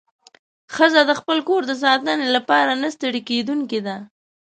ښځه 0.73 1.01
د 1.09 1.11
خپل 1.19 1.37
کور 1.47 1.61
د 1.67 1.71
ساتنې 1.83 2.27
لپاره 2.35 2.71
نه 2.81 2.89
ستړې 2.95 3.21
کېدونکې 3.29 3.79
ده. 3.87 3.97